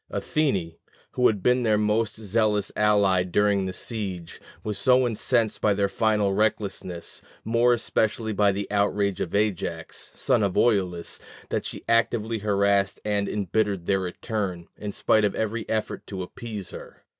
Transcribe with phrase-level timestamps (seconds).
[0.09, 0.73] Athene,
[1.11, 5.87] who had been their most zealous ally during the siege, was so incensed by their
[5.87, 11.19] final recklessness, more especially by the outrage of Ajax, son of Oileus,
[11.49, 16.71] that she actively harassed and embittered their return, in spite of every effort to appease
[16.71, 17.03] her.